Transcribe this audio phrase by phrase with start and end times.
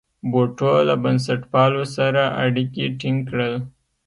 [0.31, 3.53] بوټو له بنسټپالو سره اړیکي ټینګ کړل.